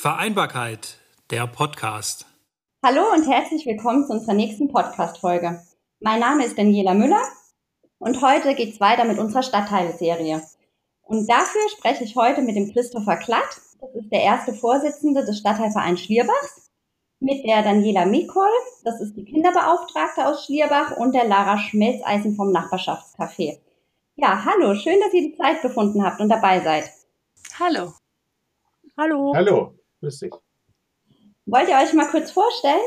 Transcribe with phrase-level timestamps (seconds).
[0.00, 0.96] Vereinbarkeit,
[1.32, 2.24] der Podcast.
[2.86, 5.60] Hallo und herzlich willkommen zu unserer nächsten Podcast-Folge.
[5.98, 7.24] Mein Name ist Daniela Müller
[7.98, 10.40] und heute geht es weiter mit unserer Stadtteilserie.
[11.02, 13.60] Und dafür spreche ich heute mit dem Christopher Klatt.
[13.80, 16.70] Das ist der erste Vorsitzende des Stadtteilvereins Schlierbachs.
[17.18, 18.46] Mit der Daniela Mikol,
[18.84, 23.58] das ist die Kinderbeauftragte aus Schlierbach und der Lara Schmelzeisen vom Nachbarschaftscafé.
[24.14, 26.88] Ja, hallo, schön, dass ihr die Zeit gefunden habt und dabei seid.
[27.58, 27.94] Hallo.
[28.96, 29.32] Hallo.
[29.34, 30.32] Hallo, grüß dich.
[31.46, 32.80] Wollt ihr euch mal kurz vorstellen?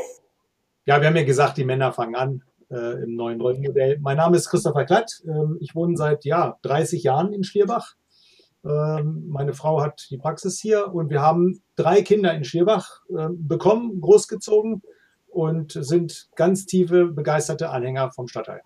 [0.84, 3.98] Ja, wir haben ja gesagt, die Männer fangen an äh, im neuen Rollenmodell.
[4.00, 5.22] Mein Name ist Christopher Klatt.
[5.24, 7.94] Ähm, ich wohne seit ja, 30 Jahren in Schlierbach.
[8.64, 13.28] Ähm, meine Frau hat die Praxis hier und wir haben drei Kinder in Schlierbach äh,
[13.30, 14.82] bekommen, großgezogen
[15.28, 18.62] und sind ganz tiefe, begeisterte Anhänger vom Stadtteil.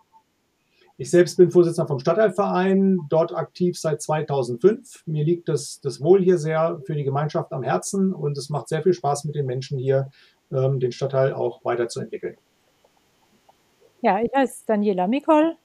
[0.98, 5.02] Ich selbst bin Vorsitzender vom Stadtteilverein, dort aktiv seit 2005.
[5.04, 8.68] Mir liegt das, das Wohl hier sehr für die Gemeinschaft am Herzen und es macht
[8.68, 10.10] sehr viel Spaß mit den Menschen hier,
[10.50, 12.38] ähm, den Stadtteil auch weiterzuentwickeln.
[14.00, 15.56] Ja, ich heiße Daniela Mikol.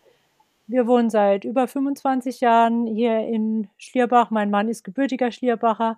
[0.67, 4.31] Wir wohnen seit über 25 Jahren hier in Schlierbach.
[4.31, 5.97] Mein Mann ist gebürtiger Schlierbacher.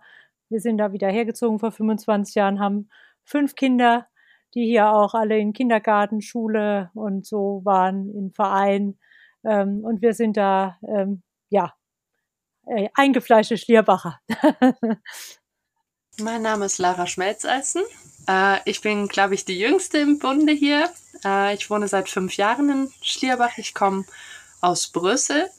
[0.50, 2.90] Wir sind da wieder hergezogen vor 25 Jahren, haben
[3.23, 4.06] fünf Kinder,
[4.53, 9.00] die hier auch alle in Kindergarten, Schule und so waren, im Verein.
[9.44, 11.74] Ähm, und wir sind da, ähm, ja,
[12.66, 14.20] äh, eingefleischte Schlierbacher.
[16.20, 17.84] mein Name ist Lara Schmelzeisen.
[18.28, 20.90] Äh, ich bin, glaube ich, die Jüngste im Bunde hier.
[21.26, 23.58] Äh, ich wohne seit fünf Jahren in Schlierbach.
[23.58, 24.06] Ich komme
[24.62, 25.50] aus Brüssel.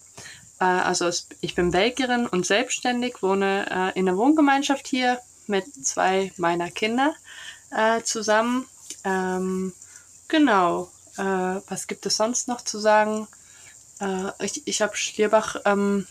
[0.60, 6.32] Äh, also ich bin Belgierin und selbstständig, wohne äh, in einer Wohngemeinschaft hier mit zwei
[6.36, 7.14] meiner Kinder
[7.70, 8.66] äh, zusammen.
[9.04, 9.72] Ähm,
[10.28, 10.90] genau.
[11.16, 13.28] was gibt es sonst noch zu sagen?
[14.00, 16.06] Äh, ich ich habe Schlierbach ähm,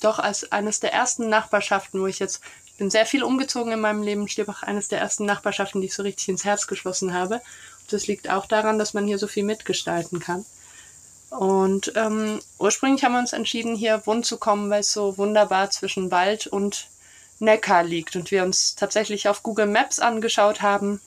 [0.00, 3.80] doch als eines der ersten Nachbarschaften, wo ich jetzt, ich bin sehr viel umgezogen in
[3.80, 7.36] meinem Leben, Schlierbach eines der ersten Nachbarschaften, die ich so richtig ins Herz geschlossen habe.
[7.36, 10.44] Und das liegt auch daran, dass man hier so viel mitgestalten kann.
[11.30, 15.70] Und ähm, ursprünglich haben wir uns entschieden, hier wohnen zu kommen, weil es so wunderbar
[15.70, 16.88] zwischen Wald und
[17.38, 21.00] Neckar liegt und wir uns tatsächlich auf Google Maps angeschaut haben,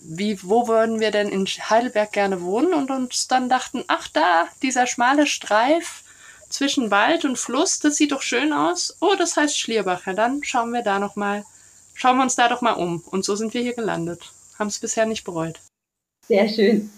[0.00, 4.46] wie, wo würden wir denn in Heidelberg gerne wohnen und uns dann dachten, ach da,
[4.62, 6.02] dieser schmale Streif
[6.48, 8.96] zwischen Wald und Fluss, das sieht doch schön aus.
[9.00, 10.06] Oh, das heißt Schlierbach.
[10.06, 11.44] Ja, dann schauen wir da noch mal,
[11.94, 13.02] schauen wir uns da doch mal um.
[13.10, 14.32] Und so sind wir hier gelandet.
[14.58, 15.60] Haben es bisher nicht bereut.
[16.26, 16.90] Sehr schön.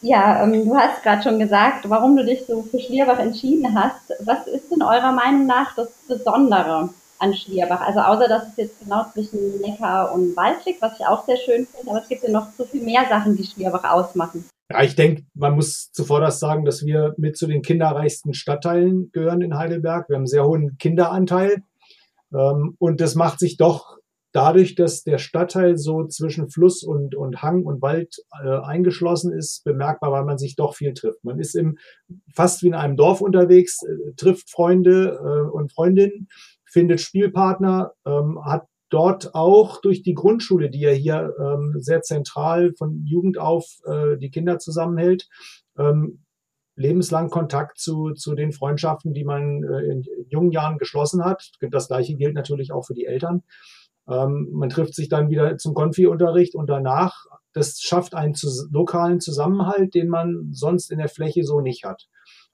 [0.00, 4.12] Ja, ähm, du hast gerade schon gesagt, warum du dich so für Schlierbach entschieden hast.
[4.20, 7.80] Was ist in eurer Meinung nach das Besondere an Schlierbach.
[7.80, 11.36] Also außer dass es jetzt genau zwischen Neckar und Wald liegt, was ich auch sehr
[11.36, 14.44] schön finde, aber es gibt ja noch so viel mehr Sachen, die Schlierbach ausmachen.
[14.70, 19.10] Ja, ich denke, man muss zuvor das sagen, dass wir mit zu den kinderreichsten Stadtteilen
[19.12, 20.08] gehören in Heidelberg.
[20.08, 21.62] Wir haben einen sehr hohen Kinderanteil.
[22.34, 23.98] Ähm, und das macht sich doch
[24.32, 29.64] dadurch, dass der Stadtteil so zwischen Fluss und, und Hang und Wald äh, eingeschlossen ist,
[29.64, 31.24] bemerkbar, weil man sich doch viel trifft.
[31.24, 31.78] Man ist im,
[32.34, 36.28] fast wie in einem Dorf unterwegs, äh, trifft Freunde äh, und Freundinnen
[36.70, 42.72] findet Spielpartner, ähm, hat dort auch durch die Grundschule, die ja hier ähm, sehr zentral
[42.76, 45.28] von Jugend auf äh, die Kinder zusammenhält,
[45.78, 46.24] ähm,
[46.74, 51.50] lebenslang Kontakt zu, zu den Freundschaften, die man äh, in jungen Jahren geschlossen hat.
[51.70, 53.42] Das gleiche gilt natürlich auch für die Eltern.
[54.08, 59.20] Ähm, man trifft sich dann wieder zum Konfi-Unterricht und danach, das schafft einen zu, lokalen
[59.20, 62.08] Zusammenhalt, den man sonst in der Fläche so nicht hat.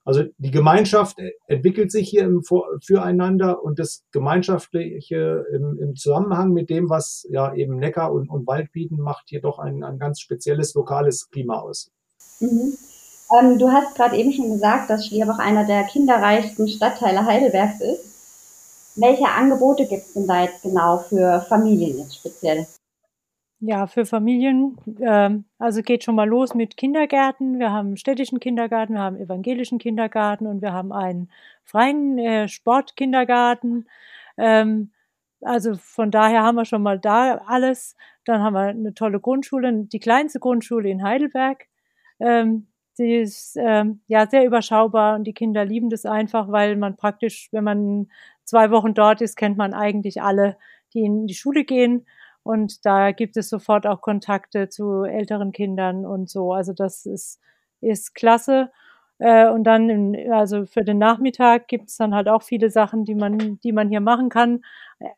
[0.05, 1.17] Also die Gemeinschaft
[1.47, 2.43] entwickelt sich hier im
[2.83, 8.47] Füreinander und das Gemeinschaftliche im, im, Zusammenhang mit dem, was ja eben Neckar und, und
[8.47, 11.91] Wald bieten, macht hier doch ein, ein ganz spezielles lokales Klima aus.
[12.41, 12.75] Mhm.
[13.39, 18.95] Ähm, du hast gerade eben schon gesagt, dass Schlierbach einer der kinderreichsten Stadtteile Heidelbergs ist.
[18.97, 22.67] Welche Angebote gibt es denn da jetzt genau für Familien jetzt speziell?
[23.67, 27.59] Ja, für Familien, äh, also geht schon mal los mit Kindergärten.
[27.59, 31.31] Wir haben städtischen Kindergarten, wir haben evangelischen Kindergarten und wir haben einen
[31.63, 33.89] freien äh, Sportkindergarten.
[34.37, 34.91] Ähm,
[35.41, 37.97] also von daher haben wir schon mal da alles.
[38.27, 41.67] Dann haben wir eine tolle Grundschule, die kleinste Grundschule in Heidelberg.
[42.21, 42.67] Ähm,
[42.99, 47.49] die ist ähm, ja sehr überschaubar und die Kinder lieben das einfach, weil man praktisch,
[47.51, 48.09] wenn man
[48.45, 50.59] zwei Wochen dort ist, kennt man eigentlich alle,
[50.93, 52.05] die in die Schule gehen.
[52.45, 56.53] Und da gibt es sofort auch Kontakte zu älteren Kindern und so.
[56.53, 57.41] Also das ist,
[57.81, 58.71] ist klasse.
[59.19, 63.05] Äh, und dann, in, also für den Nachmittag gibt es dann halt auch viele Sachen,
[63.05, 64.63] die man, die man hier machen kann.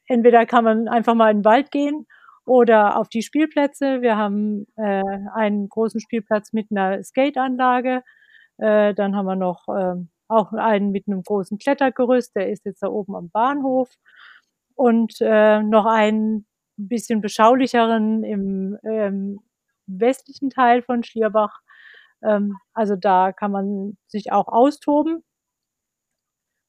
[0.07, 2.07] Entweder kann man einfach mal in den Wald gehen
[2.45, 4.03] oder auf die Spielplätze.
[4.03, 5.03] Wir haben äh,
[5.35, 8.03] einen großen Spielplatz mit einer Skateanlage.
[8.59, 9.97] Äh, dann haben wir noch äh,
[10.29, 13.91] auch einen mit einem großen Klettergerüst, der ist jetzt da oben am Bahnhof.
[14.77, 16.47] und äh, noch einen
[16.77, 19.41] bisschen beschaulicheren im ähm,
[19.87, 21.61] westlichen Teil von Schlierbach.
[22.23, 25.25] Ähm, also da kann man sich auch austoben.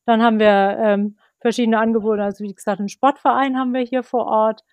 [0.06, 2.24] Dann haben wir ähm, verschiedene Angebote.
[2.24, 4.64] Also wie gesagt, einen Sportverein haben wir hier vor Ort,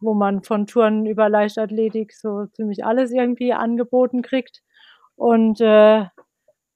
[0.00, 4.62] wo man von Touren über Leichtathletik so ziemlich alles irgendwie angeboten kriegt.
[5.16, 6.10] Und äh, eine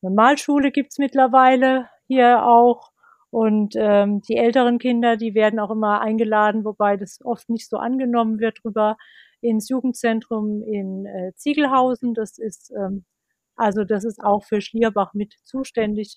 [0.02, 2.90] Malschule gibt's mittlerweile hier auch.
[3.34, 7.78] Und ähm, die älteren Kinder, die werden auch immer eingeladen, wobei das oft nicht so
[7.78, 8.96] angenommen wird, rüber
[9.40, 12.14] ins Jugendzentrum in äh, Ziegelhausen.
[12.14, 13.04] Das ist ähm,
[13.56, 16.16] also das ist auch für Schlierbach mit zuständig.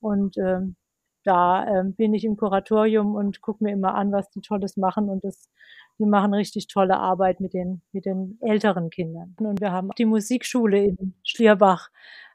[0.00, 0.76] Und ähm,
[1.24, 5.08] da ähm, bin ich im Kuratorium und gucke mir immer an, was die Tolles machen.
[5.08, 5.50] Und das,
[5.98, 9.34] die machen richtig tolle Arbeit mit den, mit den älteren Kindern.
[9.38, 11.90] Und wir haben die Musikschule in Schlierbach.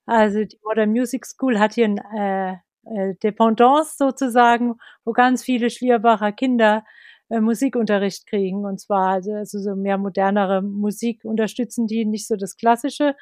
[0.05, 2.57] Also die Modern Music School hat hier ein äh,
[2.89, 4.75] äh, Dependance sozusagen,
[5.05, 6.83] wo ganz viele Schlierbacher Kinder
[7.29, 8.65] äh, Musikunterricht kriegen.
[8.65, 13.15] Und zwar also, also so mehr modernere Musik unterstützen die, nicht so das Klassische.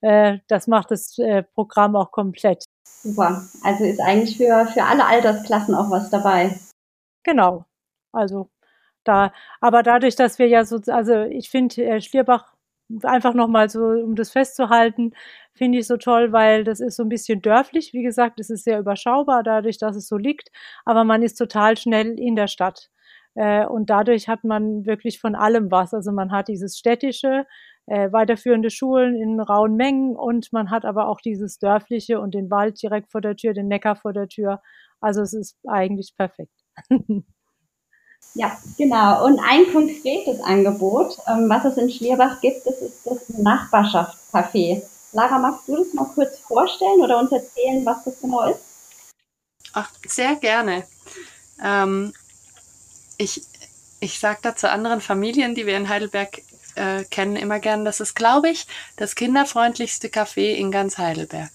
[0.00, 2.64] Äh, das macht das äh, Programm auch komplett.
[2.86, 3.42] Super.
[3.62, 6.58] Also ist eigentlich für, für alle Altersklassen auch was dabei.
[7.24, 7.64] Genau.
[8.12, 8.50] Also
[9.04, 12.53] da, aber dadurch, dass wir ja so, also ich finde, äh, Schlierbach
[13.02, 15.12] einfach nochmal so, um das festzuhalten,
[15.54, 17.92] finde ich so toll, weil das ist so ein bisschen dörflich.
[17.92, 20.50] Wie gesagt, es ist sehr überschaubar dadurch, dass es so liegt,
[20.84, 22.90] aber man ist total schnell in der Stadt.
[23.34, 25.92] Äh, und dadurch hat man wirklich von allem was.
[25.94, 27.46] Also man hat dieses städtische,
[27.86, 32.50] äh, weiterführende Schulen in rauen Mengen und man hat aber auch dieses dörfliche und den
[32.50, 34.60] Wald direkt vor der Tür, den Neckar vor der Tür.
[35.00, 36.52] Also es ist eigentlich perfekt.
[38.34, 39.26] Ja, genau.
[39.26, 44.82] Und ein konkretes Angebot, ähm, was es in Schlierbach gibt, das ist das Nachbarschaftscafé.
[45.12, 48.60] Lara, magst du das mal kurz vorstellen oder uns erzählen, was das genau ist?
[49.72, 50.84] Ach, sehr gerne.
[51.62, 52.12] Ähm,
[53.18, 53.42] ich
[54.04, 56.42] ich sage da zu anderen Familien, die wir in Heidelberg
[56.74, 58.66] äh, kennen, immer gern, das ist, glaube ich,
[58.96, 61.50] das kinderfreundlichste Café in ganz Heidelberg.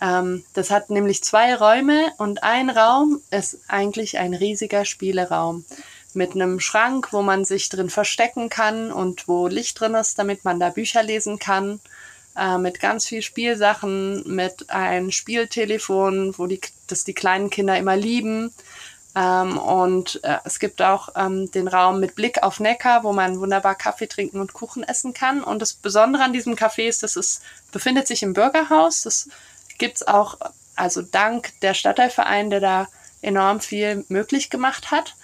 [0.00, 5.64] Ähm, das hat nämlich zwei Räume und ein Raum ist eigentlich ein riesiger Spieleraum
[6.14, 10.44] mit einem Schrank, wo man sich drin verstecken kann und wo Licht drin ist, damit
[10.44, 11.80] man da Bücher lesen kann.
[12.36, 17.96] Äh, mit ganz viel Spielsachen, mit ein Spieltelefon, wo die, das die kleinen Kinder immer
[17.96, 18.52] lieben.
[19.16, 23.40] Ähm, und äh, es gibt auch ähm, den Raum mit Blick auf Neckar, wo man
[23.40, 25.42] wunderbar Kaffee trinken und Kuchen essen kann.
[25.42, 27.40] Und das Besondere an diesem Café ist, dass es
[27.72, 29.02] befindet sich im Bürgerhaus.
[29.02, 29.28] Das
[29.80, 30.38] gibt's auch,
[30.76, 32.88] also dank der Stadtteilverein, der da
[33.22, 35.16] enorm viel möglich gemacht hat.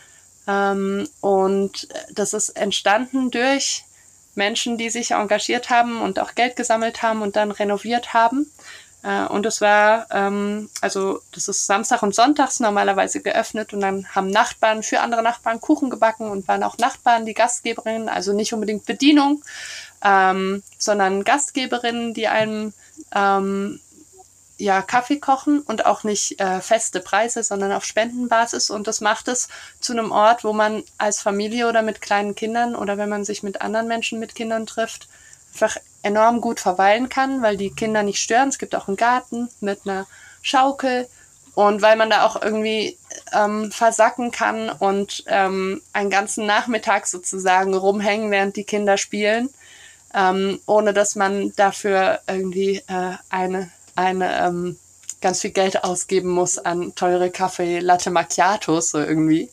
[0.49, 3.85] Ähm, und das ist entstanden durch
[4.35, 8.51] Menschen, die sich engagiert haben und auch Geld gesammelt haben und dann renoviert haben.
[9.03, 14.07] Äh, und es war, ähm, also das ist Samstag und Sonntags normalerweise geöffnet und dann
[14.15, 18.53] haben Nachbarn für andere Nachbarn Kuchen gebacken und waren auch Nachbarn die Gastgeberinnen, also nicht
[18.53, 19.43] unbedingt Bedienung,
[20.05, 22.75] ähm, sondern Gastgeberinnen, die einem
[23.15, 23.81] ähm,
[24.59, 28.71] ja, Kaffee kochen und auch nicht äh, feste Preise, sondern auf Spendenbasis.
[28.71, 29.49] Und das macht es
[29.81, 33.43] zu einem Ort, wo man als Familie oder mit kleinen Kindern oder wenn man sich
[33.43, 35.09] mit anderen Menschen mit Kindern trifft,
[35.53, 38.49] einfach enorm gut verweilen kann, weil die Kinder nicht stören.
[38.49, 40.07] Es gibt auch einen Garten mit einer
[40.41, 41.09] Schaukel
[41.55, 42.99] und weil man da auch irgendwie
[43.33, 49.51] ähm, versacken kann und ähm, einen ganzen Nachmittag sozusagen rumhängen, während die Kinder spielen,
[50.15, 54.79] ähm, ohne dass man dafür irgendwie äh, eine eine ähm,
[55.21, 59.51] ganz viel Geld ausgeben muss an teure Kaffee Latte Macchiatos so irgendwie.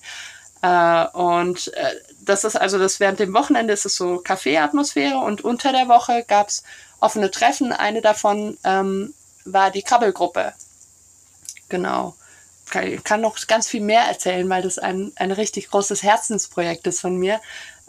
[0.62, 5.44] Äh, und äh, das ist also das während dem Wochenende ist es so Kaffeeatmosphäre und
[5.44, 6.64] unter der Woche gab es
[7.00, 7.74] offene Treffen.
[7.74, 9.14] Eine davon ähm,
[9.46, 10.54] war die Krabbelgruppe.
[11.70, 12.16] Genau.
[12.82, 17.02] Ich kann noch ganz viel mehr erzählen, weil das ein, ein richtig großes Herzensprojekt ist
[17.02, 17.40] von mir.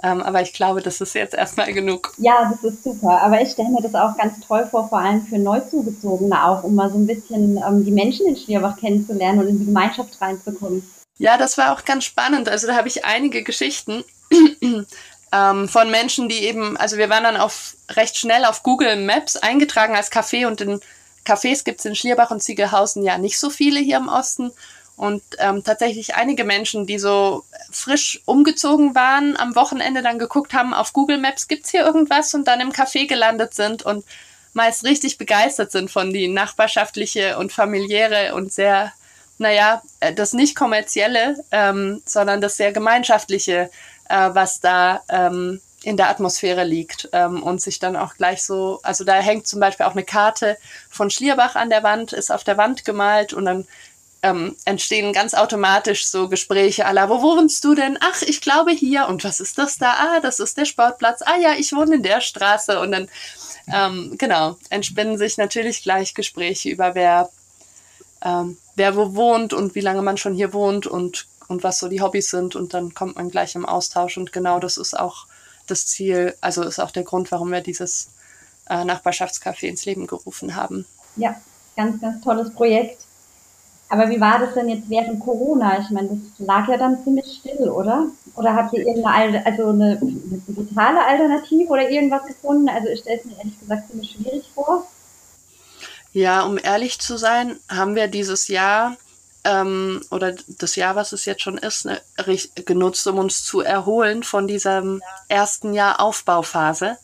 [0.05, 2.13] Ähm, aber ich glaube, das ist jetzt erstmal genug.
[2.19, 3.23] Ja, das ist super.
[3.23, 6.75] Aber ich stelle mir das auch ganz toll vor, vor allem für Neuzugezogene auch, um
[6.75, 10.87] mal so ein bisschen ähm, die Menschen in Schlierbach kennenzulernen und in die Gemeinschaft reinzukommen.
[11.17, 12.51] Ja, das war auch ganz spannend.
[12.51, 14.05] Also da habe ich einige Geschichten
[15.33, 19.37] ähm, von Menschen, die eben, also wir waren dann auf recht schnell auf Google Maps
[19.37, 20.81] eingetragen als Café und in
[21.25, 24.53] Cafés gibt es in Schlierbach und Ziegelhausen ja nicht so viele hier im Osten.
[24.97, 30.73] Und ähm, tatsächlich einige Menschen, die so frisch umgezogen waren, am Wochenende dann geguckt haben,
[30.73, 32.33] auf Google Maps gibt's hier irgendwas?
[32.35, 34.05] Und dann im Café gelandet sind und
[34.53, 38.93] meist richtig begeistert sind von die nachbarschaftliche und familiäre und sehr,
[39.39, 43.71] naja, äh, das nicht kommerzielle, ähm, sondern das sehr gemeinschaftliche,
[44.09, 48.81] äh, was da ähm, in der Atmosphäre liegt ähm, und sich dann auch gleich so,
[48.85, 50.57] also da hängt zum Beispiel auch eine Karte
[50.89, 53.67] von Schlierbach an der Wand, ist auf der Wand gemalt und dann
[54.25, 57.99] ähm, entstehen ganz automatisch so Gespräche aller, wo wohnst du denn?
[58.01, 59.07] Ach, ich glaube hier.
[59.07, 59.93] Und was ist das da?
[59.93, 61.21] Ah, das ist der Sportplatz.
[61.21, 62.81] Ah ja, ich wohne in der Straße.
[62.81, 63.11] Und dann,
[63.71, 67.29] ähm, genau, entspinnen sich natürlich gleich Gespräche über wer,
[68.23, 71.89] ähm, wer wo wohnt und wie lange man schon hier wohnt und, und was so
[71.89, 72.57] die Hobbys sind.
[72.57, 74.17] Und dann kommt man gleich im Austausch.
[74.17, 75.27] Und genau das ist auch
[75.67, 78.09] das Ziel, also ist auch der Grund, warum wir dieses
[78.71, 80.87] äh, Nachbarschaftscafé ins Leben gerufen haben.
[81.17, 81.39] Ja,
[81.77, 83.05] ganz, ganz tolles Projekt.
[83.95, 85.79] Aber wie war das denn jetzt während Corona?
[85.79, 88.09] Ich meine, das lag ja dann ziemlich still, oder?
[88.35, 92.69] Oder habt ihr irgendeine, also eine, eine digitale Alternative oder irgendwas gefunden?
[92.69, 94.85] Also ich stelle es mir ehrlich gesagt ziemlich schwierig vor.
[96.13, 98.97] Ja, um ehrlich zu sein, haben wir dieses Jahr
[99.45, 102.01] ähm, oder das Jahr, was es jetzt schon ist, ne,
[102.65, 106.99] genutzt, um uns zu erholen von diesem ersten Jahr Aufbauphase.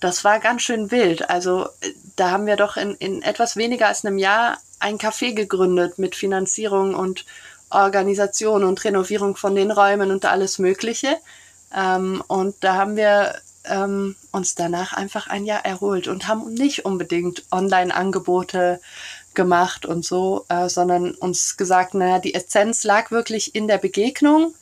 [0.00, 1.30] Das war ganz schön wild.
[1.30, 5.32] Also äh, da haben wir doch in, in etwas weniger als einem Jahr ein Café
[5.32, 7.24] gegründet mit Finanzierung und
[7.70, 11.16] Organisation und Renovierung von den Räumen und alles Mögliche.
[11.74, 16.84] Ähm, und da haben wir ähm, uns danach einfach ein Jahr erholt und haben nicht
[16.84, 18.80] unbedingt Online-Angebote
[19.32, 24.54] gemacht und so, äh, sondern uns gesagt, naja, die Essenz lag wirklich in der Begegnung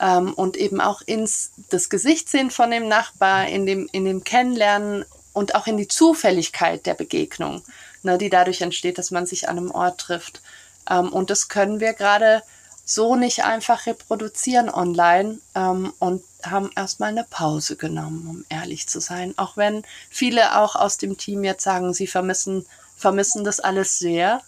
[0.00, 4.24] ähm, und eben auch ins das Gesicht sehen von dem Nachbar, in dem, in dem
[4.24, 7.62] Kennenlernen und auch in die Zufälligkeit der Begegnung,
[8.02, 10.42] ne, die dadurch entsteht, dass man sich an einem Ort trifft.
[10.88, 12.42] Ähm, und das können wir gerade
[12.84, 19.00] so nicht einfach reproduzieren online ähm, und haben erstmal eine Pause genommen, um ehrlich zu
[19.00, 19.34] sein.
[19.36, 22.64] Auch wenn viele auch aus dem Team jetzt sagen, sie vermissen
[23.00, 24.42] vermissen das alles sehr,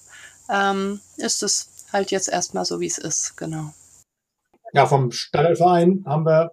[0.49, 3.73] ähm, ist es halt jetzt erstmal so, wie es ist, genau.
[4.73, 6.52] Ja, vom Stadtverein haben wir,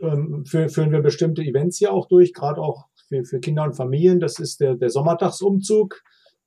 [0.00, 4.20] ähm, führen wir bestimmte Events hier auch durch, gerade auch für, für Kinder und Familien.
[4.20, 6.02] Das ist der, der Sommertagsumzug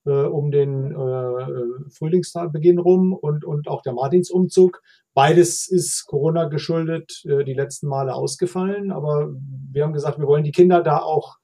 [0.05, 4.81] äh, um den äh, Frühlingstagbeginn rum und, und auch der Martinsumzug.
[5.13, 9.29] Beides ist Corona geschuldet, äh, die letzten Male ausgefallen, aber
[9.71, 11.37] wir haben gesagt, wir wollen die Kinder da auch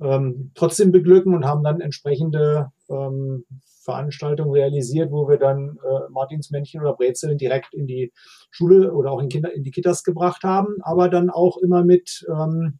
[0.00, 3.44] ähm, trotzdem beglücken und haben dann entsprechende ähm,
[3.84, 8.12] Veranstaltungen realisiert, wo wir dann äh, Martinsmännchen oder Brezeln direkt in die
[8.50, 12.24] Schule oder auch in Kinder in die Kitas gebracht haben, aber dann auch immer mit
[12.28, 12.78] ähm,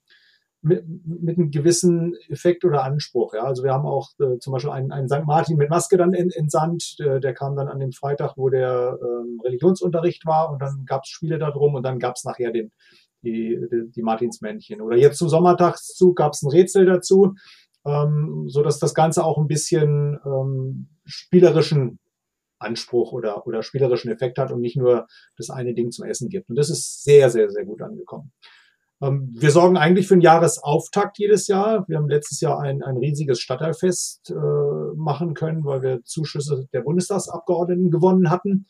[0.62, 3.34] mit, mit einem gewissen Effekt oder Anspruch.
[3.34, 3.42] Ja.
[3.42, 5.24] Also wir haben auch äh, zum Beispiel einen, einen St.
[5.26, 6.98] Martin mit Maske dann entsandt.
[7.00, 11.02] Der, der kam dann an dem Freitag, wo der ähm, Religionsunterricht war und dann gab
[11.02, 12.70] es Spiele darum und dann gab es nachher den,
[13.22, 14.80] die, die, die Martinsmännchen.
[14.80, 17.34] Oder jetzt zum Sommertagszug gab es ein Rätsel dazu,
[17.84, 21.98] ähm, so dass das Ganze auch ein bisschen ähm, spielerischen
[22.60, 26.48] Anspruch oder, oder spielerischen Effekt hat und nicht nur das eine Ding zum Essen gibt.
[26.48, 28.32] Und das ist sehr, sehr, sehr gut angekommen.
[29.02, 31.84] Ähm, wir sorgen eigentlich für einen Jahresauftakt jedes Jahr.
[31.88, 36.82] Wir haben letztes Jahr ein, ein riesiges Stadtteilfest äh, machen können, weil wir Zuschüsse der
[36.82, 38.66] Bundestagsabgeordneten gewonnen hatten.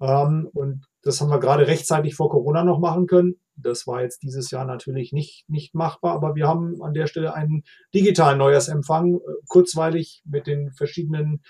[0.00, 3.34] Ähm, und das haben wir gerade rechtzeitig vor Corona noch machen können.
[3.56, 7.34] Das war jetzt dieses Jahr natürlich nicht, nicht machbar, aber wir haben an der Stelle
[7.34, 11.42] einen digitalen Neujahrsempfang, äh, kurzweilig mit den verschiedenen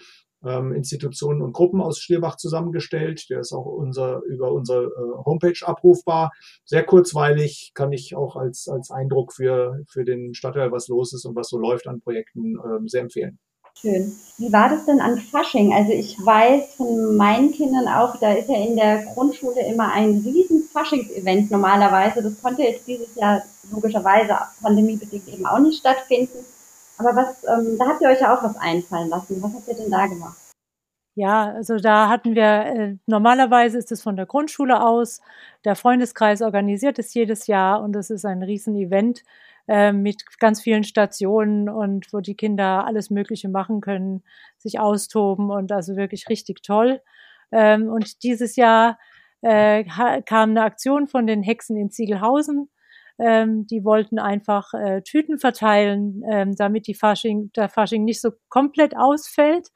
[0.44, 3.28] ähm, Institutionen und Gruppen aus Schlierbach zusammengestellt.
[3.30, 6.32] Der ist auch unser, über unsere äh, Homepage abrufbar.
[6.64, 11.24] Sehr kurzweilig kann ich auch als, als Eindruck für, für den Stadtteil, was los ist
[11.24, 13.38] und was so läuft an Projekten, ähm, sehr empfehlen.
[13.80, 14.12] Schön.
[14.36, 15.72] Wie war das denn an Fasching?
[15.72, 20.22] Also ich weiß von meinen Kindern auch, da ist ja in der Grundschule immer ein
[20.24, 22.22] riesen Faschingsevent normalerweise.
[22.22, 26.44] Das konnte jetzt dieses Jahr logischerweise pandemiebedingt eben auch nicht stattfinden.
[27.04, 29.42] Aber was, ähm, da habt ihr euch ja auch was einfallen lassen.
[29.42, 30.36] Was habt ihr denn da gemacht?
[31.14, 35.20] Ja, also da hatten wir, äh, normalerweise ist es von der Grundschule aus,
[35.64, 39.22] der Freundeskreis organisiert es jedes Jahr und es ist ein Riesenevent
[39.68, 44.22] äh, mit ganz vielen Stationen und wo die Kinder alles Mögliche machen können,
[44.56, 47.02] sich austoben und also wirklich richtig toll.
[47.50, 48.98] Ähm, und dieses Jahr
[49.42, 52.70] äh, kam eine Aktion von den Hexen in Ziegelhausen
[53.22, 58.30] ähm, die wollten einfach äh, Tüten verteilen, ähm, damit die Fasching, der Fasching nicht so
[58.48, 59.68] komplett ausfällt.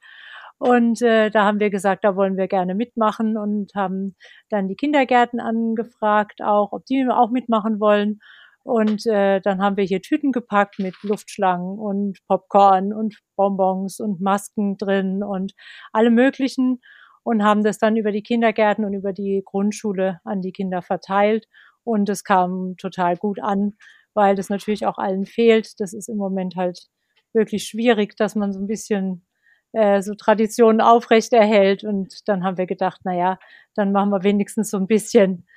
[0.59, 4.15] Und äh, da haben wir gesagt, da wollen wir gerne mitmachen und haben
[4.49, 8.19] dann die Kindergärten angefragt, auch ob die auch mitmachen wollen.
[8.63, 14.19] Und äh, dann haben wir hier Tüten gepackt mit Luftschlangen und Popcorn und Bonbons und
[14.19, 15.53] Masken drin und
[15.93, 16.81] alle möglichen
[17.23, 21.45] und haben das dann über die Kindergärten und über die Grundschule an die Kinder verteilt.
[21.87, 23.77] Und es kam total gut an,
[24.13, 25.79] weil das natürlich auch allen fehlt.
[25.79, 26.87] Das ist im Moment halt
[27.33, 29.25] wirklich schwierig, dass man so ein bisschen
[29.71, 31.85] äh, so Traditionen aufrechterhält.
[31.85, 33.39] Und dann haben wir gedacht, na ja,
[33.73, 35.47] dann machen wir wenigstens so ein bisschen,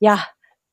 [0.00, 0.26] ja,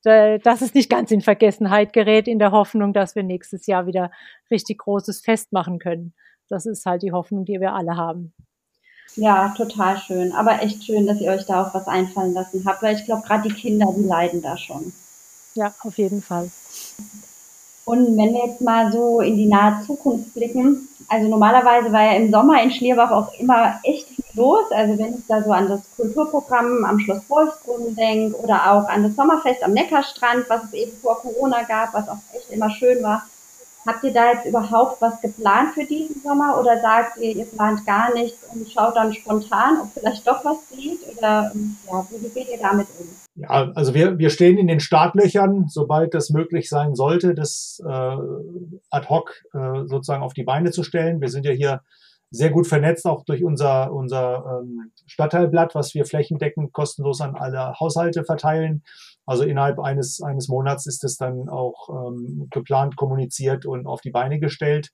[0.03, 4.11] dass es nicht ganz in Vergessenheit gerät, in der Hoffnung, dass wir nächstes Jahr wieder
[4.51, 6.13] richtig großes Fest machen können.
[6.49, 8.33] Das ist halt die Hoffnung, die wir alle haben.
[9.15, 10.31] Ja, total schön.
[10.33, 13.21] Aber echt schön, dass ihr euch da auch was einfallen lassen habt, weil ich glaube,
[13.27, 14.91] gerade die Kinder, die leiden da schon.
[15.55, 16.49] Ja, auf jeden Fall.
[17.85, 22.13] Und wenn wir jetzt mal so in die nahe Zukunft blicken, also normalerweise war ja
[22.13, 24.71] im Sommer in Schlierbach auch immer echt viel los.
[24.71, 29.03] Also wenn ich da so an das Kulturprogramm am Schloss Wolfsbrunn denke oder auch an
[29.03, 33.03] das Sommerfest am Neckarstrand, was es eben vor Corona gab, was auch echt immer schön
[33.03, 33.27] war,
[33.85, 37.85] Habt ihr da jetzt überhaupt was geplant für diesen Sommer oder sagt ihr, ihr plant
[37.85, 40.99] gar nichts und schaut dann spontan, ob vielleicht doch was geht?
[41.17, 41.51] Oder
[41.91, 43.07] ja, wie geht ihr damit um?
[43.35, 48.17] Ja, also wir, wir stehen in den Startlöchern, sobald das möglich sein sollte, das äh,
[48.89, 51.19] ad hoc äh, sozusagen auf die Beine zu stellen.
[51.19, 51.81] Wir sind ja hier
[52.33, 57.79] sehr gut vernetzt, auch durch unser, unser ähm, Stadtteilblatt, was wir flächendeckend kostenlos an alle
[57.79, 58.83] Haushalte verteilen.
[59.25, 64.11] Also innerhalb eines, eines Monats ist es dann auch ähm, geplant, kommuniziert und auf die
[64.11, 64.89] Beine gestellt.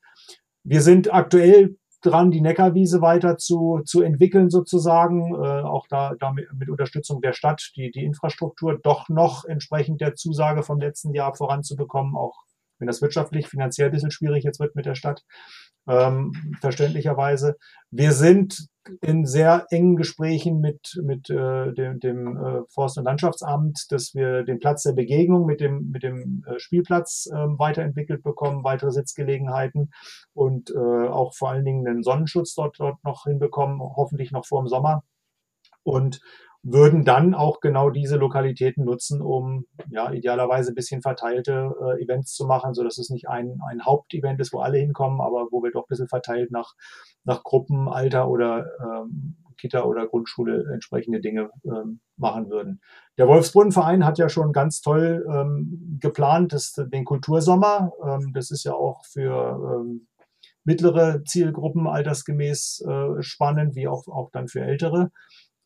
[0.63, 6.31] Wir sind aktuell dran, die Neckarwiese weiter zu, zu entwickeln sozusagen, äh, auch da, da
[6.31, 11.13] mit, mit Unterstützung der Stadt, die, die Infrastruktur doch noch entsprechend der Zusage vom letzten
[11.13, 12.35] Jahr voranzubekommen, auch
[12.79, 15.23] wenn das wirtschaftlich, finanziell ein bisschen schwierig jetzt wird mit der Stadt
[15.87, 16.31] ähm,
[16.61, 17.57] verständlicherweise.
[17.91, 18.67] Wir sind
[19.01, 24.43] in sehr engen Gesprächen mit, mit äh, dem, dem äh, Forst- und Landschaftsamt, dass wir
[24.43, 29.91] den Platz der Begegnung mit dem, mit dem äh, Spielplatz äh, weiterentwickelt bekommen, weitere Sitzgelegenheiten
[30.33, 34.63] und äh, auch vor allen Dingen einen Sonnenschutz dort, dort noch hinbekommen, hoffentlich noch vor
[34.63, 35.03] dem Sommer.
[35.83, 36.19] Und
[36.61, 42.33] würden dann auch genau diese Lokalitäten nutzen, um ja idealerweise ein bisschen verteilte äh, Events
[42.33, 45.63] zu machen, so dass es nicht ein, ein Hauptevent ist, wo alle hinkommen, aber wo
[45.63, 46.73] wir doch ein bisschen verteilt nach,
[47.23, 52.81] nach Gruppen, Alter oder ähm, Kita oder Grundschule entsprechende Dinge ähm, machen würden.
[53.17, 57.91] Der Wolfsbrunnenverein hat ja schon ganz toll ähm, geplant, das, den Kultursommer.
[58.03, 60.07] Ähm, das ist ja auch für ähm,
[60.63, 65.11] mittlere Zielgruppen altersgemäß äh, spannend, wie auch, auch dann für ältere.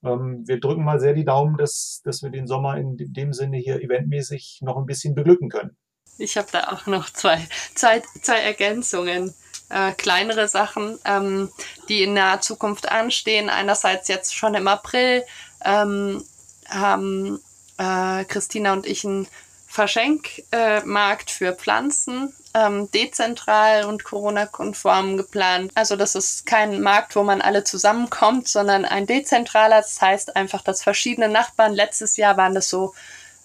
[0.03, 3.57] Ähm, wir drücken mal sehr die Daumen, dass, dass wir den Sommer in dem Sinne
[3.57, 5.77] hier eventmäßig noch ein bisschen beglücken können.
[6.17, 7.39] Ich habe da auch noch zwei,
[7.75, 9.33] zwei, zwei Ergänzungen.
[9.70, 11.50] Äh, kleinere Sachen, ähm,
[11.89, 13.50] die in naher Zukunft anstehen.
[13.50, 15.24] Einerseits jetzt schon im April
[15.66, 16.24] ähm,
[16.70, 17.39] haben
[17.77, 19.27] äh, Christina und ich einen
[19.74, 25.72] Verschenkmarkt äh, für Pflanzen ähm, dezentral und Corona-konform geplant.
[25.74, 29.77] Also das ist kein Markt, wo man alle zusammenkommt, sondern ein dezentraler.
[29.77, 32.94] Das heißt einfach, dass verschiedene Nachbarn, letztes Jahr waren das so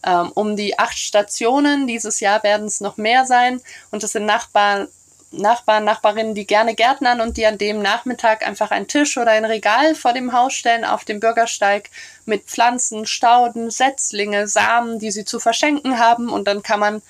[0.05, 3.63] ähm, um die acht Stationen, dieses Jahr werden es noch mehr sein.
[3.91, 4.87] Und das sind Nachbarn,
[5.31, 9.45] Nachbarn, Nachbarinnen, die gerne gärtnern und die an dem Nachmittag einfach einen Tisch oder ein
[9.45, 11.91] Regal vor dem Haus stellen auf dem Bürgersteig
[12.25, 16.31] mit Pflanzen, Stauden, Setzlinge, Samen, die sie zu verschenken haben.
[16.31, 17.03] Und dann kann man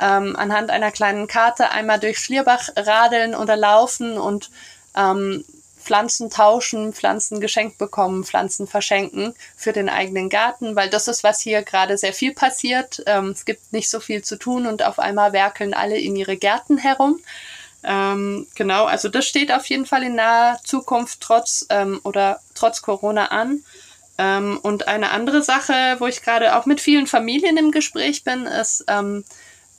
[0.00, 4.50] ähm, anhand einer kleinen Karte einmal durch Schlierbach radeln oder laufen und
[4.96, 5.44] ähm,
[5.86, 11.40] Pflanzen tauschen, Pflanzen geschenkt bekommen, Pflanzen verschenken für den eigenen Garten, weil das ist, was
[11.40, 13.04] hier gerade sehr viel passiert.
[13.06, 16.36] Ähm, es gibt nicht so viel zu tun und auf einmal werkeln alle in ihre
[16.36, 17.20] Gärten herum.
[17.82, 22.82] Ähm, genau, also das steht auf jeden Fall in naher Zukunft trotz ähm, oder trotz
[22.82, 23.62] Corona an.
[24.18, 28.46] Ähm, und eine andere Sache, wo ich gerade auch mit vielen Familien im Gespräch bin,
[28.46, 29.24] ist ähm,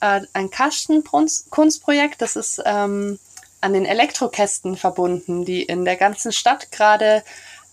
[0.00, 2.22] äh, ein Kastenkunstprojekt.
[2.22, 3.18] Das ist ähm,
[3.60, 7.24] an den Elektrokästen verbunden, die in der ganzen Stadt gerade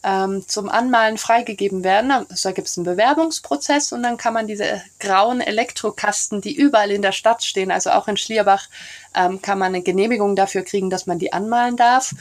[0.06, 2.12] ähm, zum Anmalen freigegeben werden.
[2.12, 6.92] Also da gibt es einen Bewerbungsprozess und dann kann man diese grauen Elektrokasten, die überall
[6.92, 8.70] in der Stadt stehen, also auch in Schlierbach,
[9.16, 12.14] ähm, kann man eine Genehmigung dafür kriegen, dass man die anmalen darf.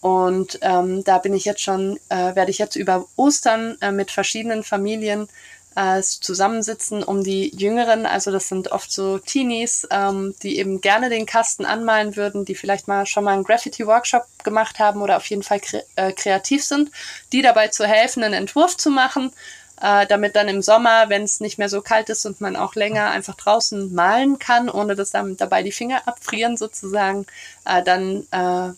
[0.00, 4.10] Und ähm, da bin ich jetzt schon, äh, werde ich jetzt über Ostern äh, mit
[4.10, 5.28] verschiedenen Familien
[5.74, 11.08] äh, zusammensitzen, um die Jüngeren, also das sind oft so Teenies, ähm, die eben gerne
[11.08, 15.26] den Kasten anmalen würden, die vielleicht mal schon mal einen Graffiti-Workshop gemacht haben oder auf
[15.26, 16.90] jeden Fall kre äh, kreativ sind,
[17.32, 19.32] die dabei zu helfen, einen Entwurf zu machen,
[19.80, 22.74] äh, damit dann im Sommer, wenn es nicht mehr so kalt ist und man auch
[22.74, 27.26] länger einfach draußen malen kann, ohne dass dann dabei die Finger abfrieren sozusagen,
[27.64, 28.72] äh, dann äh,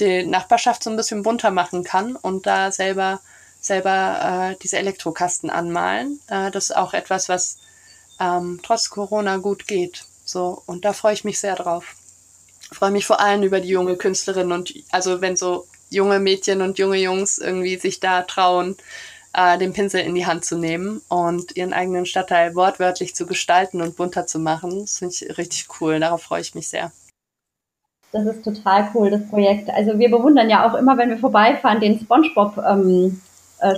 [0.00, 3.20] die Nachbarschaft so ein bisschen bunter machen kann und da selber
[3.60, 6.20] selber äh, diese Elektrokasten anmalen.
[6.28, 7.58] Äh, das ist auch etwas, was
[8.18, 10.04] ähm, trotz Corona gut geht.
[10.24, 11.96] So, und da freue ich mich sehr drauf.
[12.70, 16.62] Ich freue mich vor allem über die junge Künstlerin und also wenn so junge Mädchen
[16.62, 18.76] und junge Jungs irgendwie sich da trauen,
[19.32, 23.82] äh, den Pinsel in die Hand zu nehmen und ihren eigenen Stadtteil wortwörtlich zu gestalten
[23.82, 24.80] und bunter zu machen.
[24.80, 25.98] Das finde ich richtig cool.
[25.98, 26.92] Darauf freue ich mich sehr.
[28.12, 29.70] Das ist total cool, das Projekt.
[29.70, 33.20] Also wir bewundern ja auch immer, wenn wir vorbeifahren, den SpongeBob ähm,
[33.60, 33.74] äh.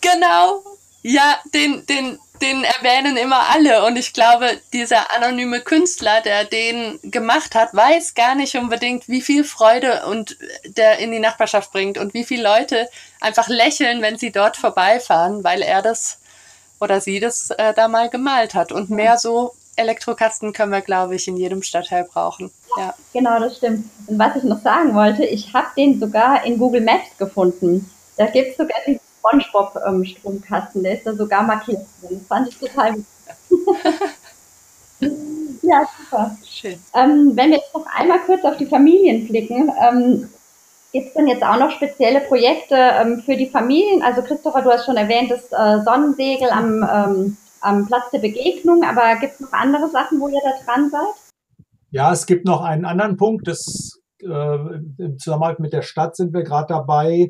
[0.00, 0.62] Genau.
[1.02, 3.84] Ja, den, den, den erwähnen immer alle.
[3.84, 9.22] Und ich glaube, dieser anonyme Künstler, der den gemacht hat, weiß gar nicht unbedingt, wie
[9.22, 12.88] viel Freude und der in die Nachbarschaft bringt und wie viele Leute
[13.20, 16.18] einfach lächeln, wenn sie dort vorbeifahren, weil er das
[16.80, 18.72] oder sie das äh, da mal gemalt hat.
[18.72, 22.50] Und mehr so Elektrokasten können wir, glaube ich, in jedem Stadtteil brauchen.
[22.76, 22.94] Ja.
[23.12, 23.88] Genau, das stimmt.
[24.06, 27.90] Und was ich noch sagen wollte, ich habe den sogar in Google Maps gefunden.
[28.18, 32.18] Da gibt es sogar diesen Spongebob-Stromkasten, der ist da sogar markiert drin.
[32.18, 33.04] Das fand ich total gut.
[35.62, 36.36] ja, super.
[36.44, 36.78] Schön.
[36.94, 40.28] Ähm, wenn wir jetzt noch einmal kurz auf die Familien blicken, ähm,
[40.90, 44.02] Gibt es denn jetzt auch noch spezielle Projekte ähm, für die Familien?
[44.02, 48.82] Also Christopher, du hast schon erwähnt, das äh, Sonnensegel am, ähm, am Platz der Begegnung,
[48.84, 51.14] aber gibt es noch andere Sachen, wo ihr da dran seid?
[51.90, 53.46] Ja, es gibt noch einen anderen Punkt.
[53.46, 57.28] Das, äh, Im Zusammenhang mit der Stadt sind wir gerade dabei,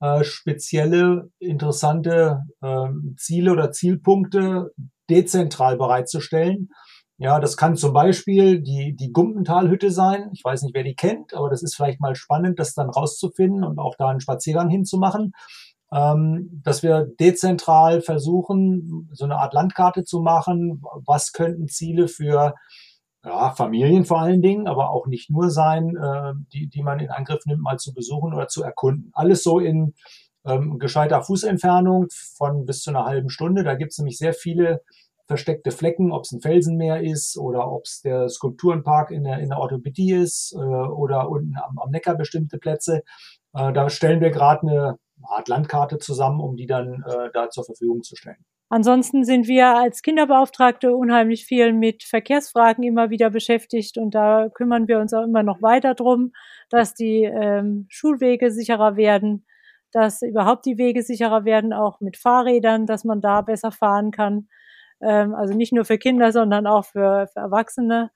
[0.00, 4.72] äh, spezielle, interessante äh, Ziele oder Zielpunkte
[5.08, 6.68] dezentral bereitzustellen.
[7.18, 10.28] Ja, das kann zum Beispiel die, die Gumpentalhütte sein.
[10.34, 13.64] Ich weiß nicht, wer die kennt, aber das ist vielleicht mal spannend, das dann rauszufinden
[13.64, 15.32] und auch da einen Spaziergang hinzumachen.
[15.92, 20.82] Ähm, dass wir dezentral versuchen, so eine Art Landkarte zu machen.
[21.06, 22.54] Was könnten Ziele für
[23.26, 27.10] ja, Familien vor allen Dingen, aber auch nicht nur sein, äh, die, die man in
[27.10, 29.10] Angriff nimmt, mal zu besuchen oder zu erkunden.
[29.14, 29.94] Alles so in
[30.46, 33.64] ähm, gescheiter Fußentfernung von bis zu einer halben Stunde.
[33.64, 34.80] Da gibt es nämlich sehr viele
[35.26, 39.48] versteckte Flecken, ob es ein Felsenmeer ist oder ob es der Skulpturenpark in der, in
[39.48, 43.02] der Orthopädie ist äh, oder unten am, am Neckar bestimmte Plätze.
[43.54, 47.64] Äh, da stellen wir gerade eine Art Landkarte zusammen, um die dann äh, da zur
[47.64, 48.44] Verfügung zu stellen.
[48.68, 54.88] Ansonsten sind wir als Kinderbeauftragte unheimlich viel mit Verkehrsfragen immer wieder beschäftigt und da kümmern
[54.88, 56.32] wir uns auch immer noch weiter drum,
[56.68, 59.46] dass die ähm, Schulwege sicherer werden,
[59.92, 64.48] dass überhaupt die Wege sicherer werden, auch mit Fahrrädern, dass man da besser fahren kann.
[65.00, 68.10] Ähm, also nicht nur für Kinder, sondern auch für, für Erwachsene.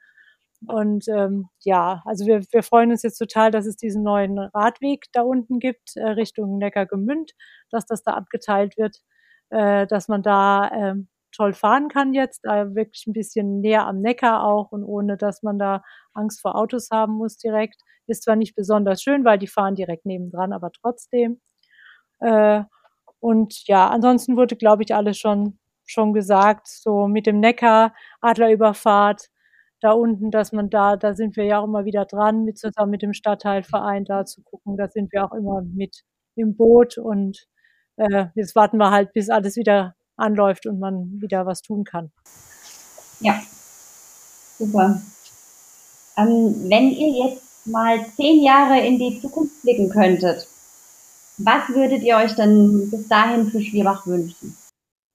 [0.66, 5.06] Und ähm, ja, also wir, wir freuen uns jetzt total, dass es diesen neuen Radweg
[5.12, 7.32] da unten gibt, äh, Richtung Neckargemünd,
[7.70, 9.00] dass das da abgeteilt wird
[9.50, 10.94] äh, dass man da äh,
[11.32, 15.42] toll fahren kann jetzt, äh, wirklich ein bisschen näher am Neckar auch und ohne, dass
[15.42, 15.82] man da
[16.14, 17.80] Angst vor Autos haben muss direkt.
[18.06, 21.40] Ist zwar nicht besonders schön, weil die fahren direkt nebendran, aber trotzdem.
[22.20, 22.62] Äh,
[23.20, 29.28] und ja, ansonsten wurde, glaube ich, alles schon, schon gesagt, so mit dem Neckar, Adlerüberfahrt,
[29.80, 32.90] da unten, dass man da, da sind wir ja auch immer wieder dran, mit zusammen
[32.90, 36.02] mit dem Stadtteilverein da zu gucken, da sind wir auch immer mit
[36.36, 37.46] im Boot und
[38.00, 42.10] äh, jetzt warten wir halt, bis alles wieder anläuft und man wieder was tun kann.
[43.20, 43.40] Ja,
[44.58, 45.00] super.
[46.16, 50.46] Ähm, wenn ihr jetzt mal zehn Jahre in die Zukunft blicken könntet,
[51.38, 54.56] was würdet ihr euch denn bis dahin für Schwierbach wünschen?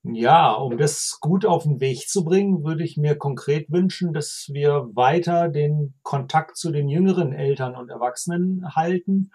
[0.03, 4.49] Ja, um das gut auf den Weg zu bringen, würde ich mir konkret wünschen, dass
[4.51, 9.31] wir weiter den Kontakt zu den jüngeren Eltern und Erwachsenen halten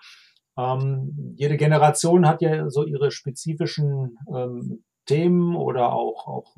[0.57, 6.57] ähm, jede Generation hat ja so ihre spezifischen ähm, Themen oder auch, auch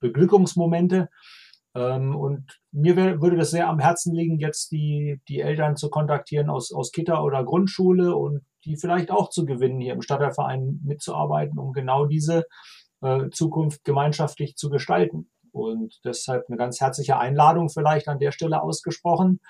[0.00, 1.08] Beglückungsmomente.
[1.74, 5.90] Ähm, und mir wär, würde das sehr am Herzen liegen, jetzt die, die Eltern zu
[5.90, 10.80] kontaktieren aus, aus Kita oder Grundschule und die vielleicht auch zu gewinnen, hier im Stadtteilverein
[10.84, 12.44] mitzuarbeiten, um genau diese
[13.00, 15.30] äh, Zukunft gemeinschaftlich zu gestalten.
[15.50, 19.40] Und deshalb eine ganz herzliche Einladung vielleicht an der Stelle ausgesprochen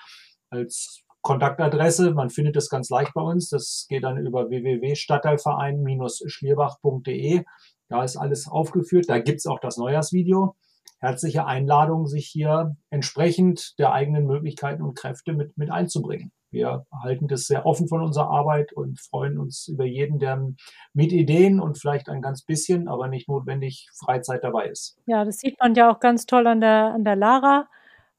[0.49, 3.47] als Kontaktadresse, man findet es ganz leicht bei uns.
[3.49, 7.45] Das geht dann über www.stadtteilverein-schlierbach.de.
[7.87, 9.05] Da ist alles aufgeführt.
[9.07, 10.57] Da gibt's auch das Neujahrsvideo.
[10.99, 16.33] Herzliche Einladung, sich hier entsprechend der eigenen Möglichkeiten und Kräfte mit, mit einzubringen.
[16.51, 20.45] Wir halten das sehr offen von unserer Arbeit und freuen uns über jeden, der
[20.93, 24.95] mit Ideen und vielleicht ein ganz bisschen, aber nicht notwendig Freizeit dabei ist.
[25.07, 27.67] Ja, das sieht man ja auch ganz toll an der, an der Lara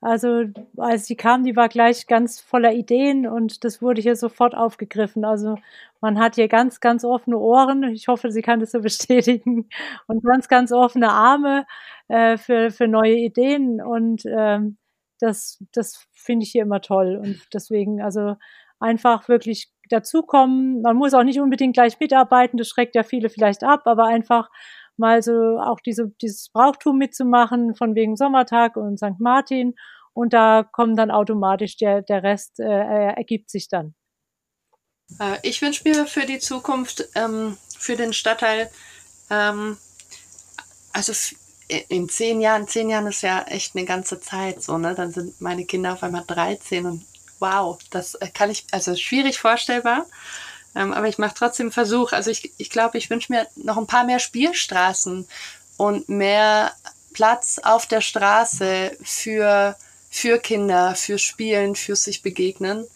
[0.04, 0.44] also
[0.76, 5.24] als sie kam, die war gleich ganz voller Ideen und das wurde hier sofort aufgegriffen.
[5.24, 5.56] Also
[6.02, 7.84] man hat hier ganz, ganz offene Ohren.
[7.84, 9.70] Ich hoffe, sie kann das so bestätigen.
[10.06, 11.64] Und ganz, ganz offene Arme
[12.08, 13.80] äh, für, für neue Ideen.
[13.80, 14.76] Und ähm,
[15.20, 17.16] das, das finde ich hier immer toll.
[17.16, 18.36] Und deswegen, also
[18.80, 20.82] einfach wirklich dazukommen.
[20.82, 24.50] Man muss auch nicht unbedingt gleich mitarbeiten, das schreckt ja viele vielleicht ab, aber einfach
[24.98, 29.18] mal so auch diese, dieses Brauchtum mitzumachen, von wegen Sommertag und St.
[29.18, 29.74] Martin.
[30.12, 33.94] Und da kommt dann automatisch der, der Rest, äh, ergibt sich dann.
[35.20, 38.70] Äh, ich wünsche mir für die Zukunft, ähm, für den Stadtteil,
[39.30, 39.76] ähm,
[40.92, 41.12] also
[41.88, 44.94] in zehn Jahren, zehn Jahren ist ja echt eine ganze Zeit so, ne?
[44.94, 47.04] Dann sind meine Kinder auf einmal 13 und
[47.40, 50.06] wow, das kann ich, also schwierig vorstellbar.
[50.74, 52.12] Ähm, aber ich mache trotzdem Versuch.
[52.12, 55.26] Also ich, ich glaube, ich wünsche mir noch ein paar mehr Spielstraßen
[55.76, 56.72] und mehr
[57.12, 59.76] Platz auf der Straße für,
[60.10, 62.86] für Kinder, für Spielen, für sich begegnen.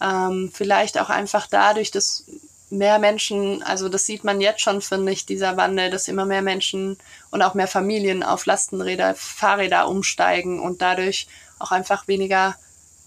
[0.00, 2.24] Ähm, vielleicht auch einfach dadurch, dass
[2.70, 6.42] mehr Menschen, also das sieht man jetzt schon, finde ich, dieser Wandel, dass immer mehr
[6.42, 6.98] Menschen
[7.30, 12.56] und auch mehr Familien auf Lastenräder, Fahrräder umsteigen und dadurch auch einfach weniger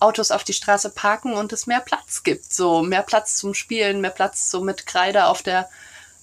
[0.02, 2.54] Autos auf die Straße parken und es mehr Platz gibt.
[2.54, 5.70] So mehr Platz zum Spielen, mehr Platz so mit Kreide auf der,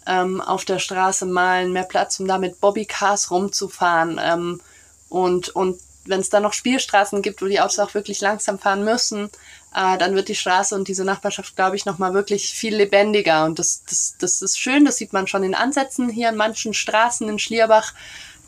[0.06, 4.20] ähm, auf der Straße malen, mehr Platz, um da mit Bobbycars rumzufahren.
[4.22, 4.60] Ähm,
[5.08, 8.84] und und wenn es dann noch Spielstraßen gibt, wo die Autos auch wirklich langsam fahren
[8.84, 9.30] müssen,
[9.74, 13.44] äh, dann wird die Straße und diese Nachbarschaft, glaube ich, nochmal wirklich viel lebendiger.
[13.44, 16.74] Und das, das, das ist schön, das sieht man schon in Ansätzen hier in manchen
[16.74, 17.92] Straßen in Schlierbach.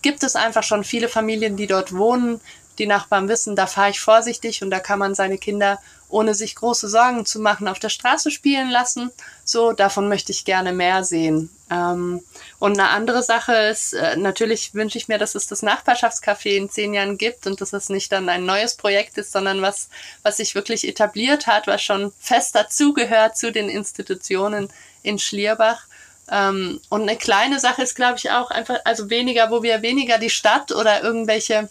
[0.03, 2.41] Gibt es einfach schon viele Familien, die dort wohnen,
[2.81, 6.57] die Nachbarn wissen, da fahre ich vorsichtig und da kann man seine Kinder ohne sich
[6.57, 9.13] große Sorgen zu machen auf der Straße spielen lassen.
[9.45, 11.51] So, davon möchte ich gerne mehr sehen.
[11.71, 12.23] Ähm,
[12.59, 16.69] und eine andere Sache ist, äh, natürlich wünsche ich mir, dass es das Nachbarschaftscafé in
[16.69, 19.89] zehn Jahren gibt und dass es nicht dann ein neues Projekt ist, sondern was,
[20.23, 24.69] was sich wirklich etabliert hat, was schon fest dazugehört zu den Institutionen
[25.03, 25.87] in Schlierbach.
[26.31, 30.19] Ähm, und eine kleine Sache ist, glaube ich, auch einfach, also weniger, wo wir weniger
[30.19, 31.69] die Stadt oder irgendwelche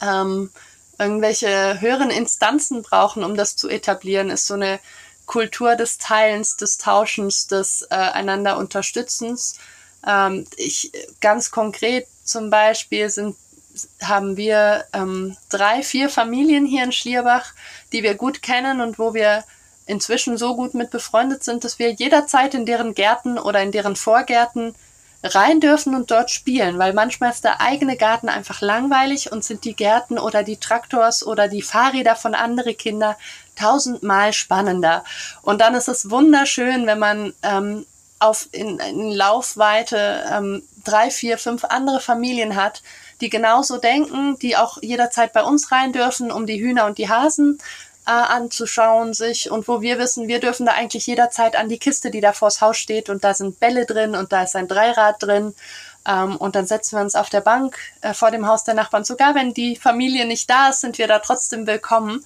[0.00, 0.50] ähm,
[0.98, 4.80] irgendwelche höheren Instanzen brauchen, um das zu etablieren, ist so eine
[5.26, 9.58] Kultur des Teilens, des Tauschens, des äh, einander Unterstützens.
[10.06, 13.36] Ähm, ich ganz konkret zum Beispiel sind
[14.00, 17.52] haben wir ähm, drei, vier Familien hier in Schlierbach,
[17.92, 19.44] die wir gut kennen und wo wir
[19.86, 23.96] inzwischen so gut mit befreundet sind, dass wir jederzeit in deren Gärten oder in deren
[23.96, 24.74] Vorgärten
[25.24, 29.64] rein dürfen und dort spielen, weil manchmal ist der eigene Garten einfach langweilig und sind
[29.64, 33.14] die Gärten oder die Traktors oder die Fahrräder von anderen Kindern
[33.56, 35.04] tausendmal spannender.
[35.42, 37.86] Und dann ist es wunderschön, wenn man ähm,
[38.18, 42.82] auf in, in Laufweite ähm, drei, vier, fünf andere Familien hat,
[43.20, 47.08] die genauso denken, die auch jederzeit bei uns rein dürfen, um die Hühner und die
[47.08, 47.58] Hasen
[48.06, 49.50] äh, anzuschauen sich.
[49.50, 52.60] Und wo wir wissen, wir dürfen da eigentlich jederzeit an die Kiste, die da vors
[52.60, 53.08] Haus steht.
[53.08, 55.54] Und da sind Bälle drin und da ist ein Dreirad drin.
[56.06, 59.04] Ähm, und dann setzen wir uns auf der Bank äh, vor dem Haus der Nachbarn.
[59.04, 62.24] Sogar wenn die Familie nicht da ist, sind wir da trotzdem willkommen.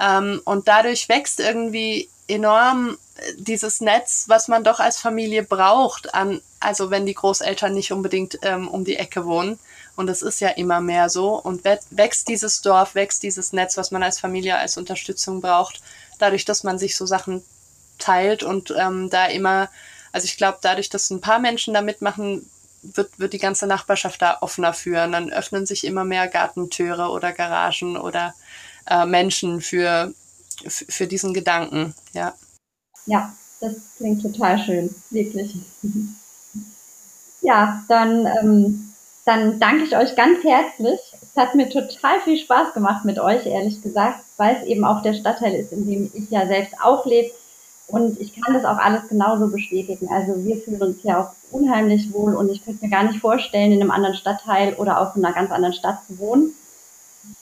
[0.00, 6.14] Ähm, und dadurch wächst irgendwie enorm äh, dieses Netz, was man doch als Familie braucht,
[6.14, 9.58] an, also wenn die Großeltern nicht unbedingt ähm, um die Ecke wohnen.
[9.96, 11.40] Und es ist ja immer mehr so.
[11.40, 15.80] Und wächst dieses Dorf, wächst dieses Netz, was man als Familie als Unterstützung braucht,
[16.18, 17.42] dadurch, dass man sich so Sachen
[17.98, 19.70] teilt und ähm, da immer,
[20.12, 22.48] also ich glaube, dadurch, dass ein paar Menschen da mitmachen,
[22.82, 25.12] wird, wird die ganze Nachbarschaft da offener führen.
[25.12, 28.34] Dann öffnen sich immer mehr Gartentüre oder Garagen oder
[28.86, 30.12] äh, Menschen für,
[30.66, 32.34] für diesen Gedanken, ja.
[33.06, 35.56] Ja, das klingt total schön, wirklich.
[37.42, 38.86] Ja, dann ähm,
[39.26, 41.00] dann danke ich euch ganz herzlich.
[41.20, 45.02] Es hat mir total viel Spaß gemacht mit euch, ehrlich gesagt, weil es eben auch
[45.02, 47.32] der Stadtteil ist, in dem ich ja selbst auch lebe.
[47.88, 50.08] Und ich kann das auch alles genauso bestätigen.
[50.08, 53.72] Also wir fühlen uns hier auch unheimlich wohl und ich könnte mir gar nicht vorstellen,
[53.72, 56.54] in einem anderen Stadtteil oder auch in einer ganz anderen Stadt zu wohnen.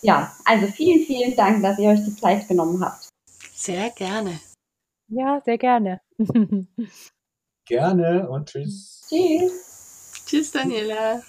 [0.00, 3.03] Ja, also vielen, vielen Dank, dass ihr euch die Zeit genommen habt.
[3.64, 4.40] Sehr gerne.
[5.08, 6.02] Ja, sehr gerne.
[7.66, 9.06] gerne und tschüss.
[9.08, 10.22] Tschüss.
[10.26, 11.22] Tschüss, Daniela.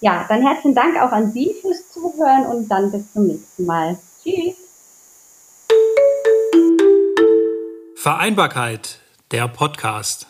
[0.00, 3.98] Ja, dann herzlichen Dank auch an Sie fürs Zuhören und dann bis zum nächsten Mal.
[4.22, 4.61] Tschüss.
[8.02, 8.98] Vereinbarkeit,
[9.30, 10.26] der Podcast.